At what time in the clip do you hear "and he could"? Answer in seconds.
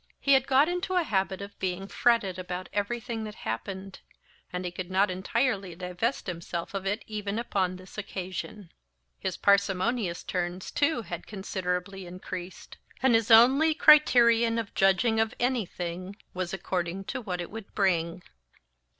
4.51-4.89